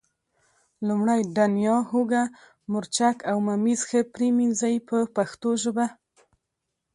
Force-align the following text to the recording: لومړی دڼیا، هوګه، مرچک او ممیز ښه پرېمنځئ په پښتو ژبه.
لومړی 0.87 1.21
دڼیا، 1.37 1.75
هوګه، 1.91 2.23
مرچک 2.71 3.17
او 3.29 3.37
ممیز 3.49 3.81
ښه 3.89 3.99
پرېمنځئ 4.13 4.75
په 4.87 4.97
پښتو 5.15 5.49
ژبه. 5.63 5.85